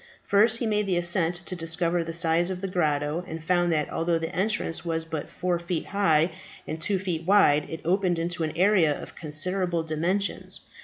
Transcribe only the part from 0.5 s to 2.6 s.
he made the ascent to discover the size of